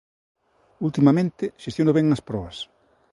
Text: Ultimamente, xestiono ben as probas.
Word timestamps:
Ultimamente, 0.87 1.43
xestiono 1.63 1.95
ben 1.97 2.07
as 2.15 2.25
probas. 2.29 2.57